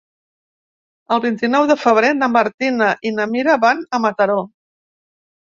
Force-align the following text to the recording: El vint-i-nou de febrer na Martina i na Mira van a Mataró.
El 1.15 1.21
vint-i-nou 1.25 1.67
de 1.71 1.75
febrer 1.81 2.09
na 2.21 2.31
Martina 2.37 2.89
i 3.09 3.13
na 3.19 3.29
Mira 3.35 3.59
van 3.67 3.85
a 3.85 4.03
Mataró. 4.09 4.41